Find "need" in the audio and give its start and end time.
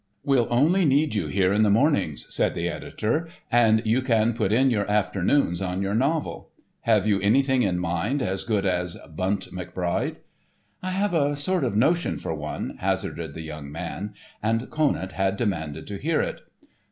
0.83-1.13